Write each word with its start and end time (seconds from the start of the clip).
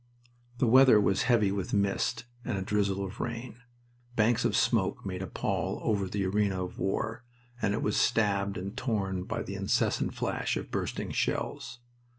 The 0.57 0.65
weather 0.65 0.99
was 0.99 1.21
heavy 1.29 1.51
with 1.51 1.75
mist 1.75 2.25
and 2.43 2.57
a 2.57 2.63
drizzle 2.63 3.05
of 3.05 3.19
rain. 3.19 3.59
Banks 4.15 4.43
of 4.43 4.55
smoke 4.55 5.05
made 5.05 5.21
a 5.21 5.27
pall 5.27 5.79
over 5.83 6.05
all 6.05 6.09
the 6.09 6.25
arena 6.25 6.63
of 6.63 6.79
war, 6.79 7.23
and 7.61 7.75
it 7.75 7.83
was 7.83 7.97
stabbed 7.97 8.57
and 8.57 8.75
torn 8.75 9.25
by 9.25 9.43
the 9.43 9.53
incessant 9.53 10.15
flash 10.15 10.57
of 10.57 10.71
bursting 10.71 11.11
shells. 11.11 11.77